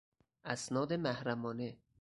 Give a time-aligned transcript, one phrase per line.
[0.45, 1.77] اسناد محرمانه